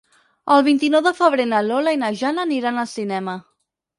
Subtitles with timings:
[0.53, 3.37] El vint-i-nou de febrer na Lola i na Jana aniran al cinema.